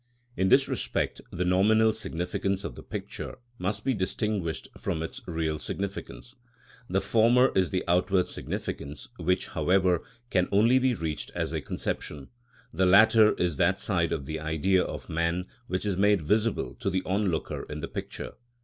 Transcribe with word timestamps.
In 0.35 0.49
this 0.49 0.67
respect 0.67 1.21
the 1.31 1.45
nominal 1.45 1.91
significance 1.91 2.63
of 2.63 2.73
the 2.73 2.81
picture 2.81 3.37
must 3.59 3.85
be 3.85 3.93
distinguished 3.93 4.67
from 4.75 5.03
its 5.03 5.21
real 5.27 5.59
significance. 5.59 6.33
The 6.89 7.01
former 7.01 7.51
is 7.53 7.69
the 7.69 7.83
outward 7.87 8.27
significance, 8.27 9.09
which, 9.17 9.49
however, 9.49 10.01
can 10.31 10.49
only 10.51 10.79
be 10.79 10.95
reached 10.95 11.29
as 11.35 11.53
a 11.53 11.61
conception; 11.61 12.29
the 12.73 12.87
latter 12.87 13.33
is 13.33 13.57
that 13.57 13.79
side 13.79 14.11
of 14.11 14.25
the 14.25 14.39
Idea 14.39 14.83
of 14.83 15.07
man 15.07 15.45
which 15.67 15.85
is 15.85 15.97
made 15.97 16.23
visible 16.23 16.73
to 16.79 16.89
the 16.89 17.03
onlooker 17.05 17.67
in 17.69 17.81
the 17.81 17.87
picture. 17.87 18.33